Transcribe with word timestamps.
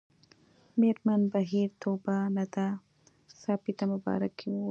مېرمن 0.79 1.21
بهیر 1.33 1.69
طوبا 1.81 2.17
ندا 2.35 2.67
ساپۍ 3.41 3.71
ته 3.79 3.83
مبارکي 3.93 4.47
وايي 4.49 4.59